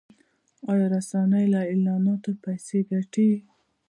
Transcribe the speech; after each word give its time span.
آیا 0.71 0.85
رسنۍ 0.95 1.45
له 1.53 1.59
اعلاناتو 1.71 2.31
پیسې 2.43 2.79
ګټي؟ 2.89 3.29